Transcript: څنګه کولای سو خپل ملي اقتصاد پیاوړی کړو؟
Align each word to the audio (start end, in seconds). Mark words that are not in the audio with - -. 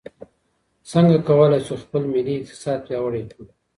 څنګه 0.91 1.17
کولای 1.27 1.61
سو 1.67 1.73
خپل 1.83 2.01
ملي 2.13 2.35
اقتصاد 2.37 2.79
پیاوړی 2.87 3.23
کړو؟ 3.31 3.45